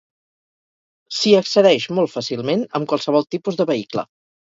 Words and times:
S'hi 1.19 1.35
accedeix 1.41 1.87
molt 1.99 2.13
fàcilment 2.17 2.67
amb 2.81 2.93
qualsevol 2.93 3.33
tipus 3.37 3.63
de 3.65 3.73
vehicle. 3.75 4.11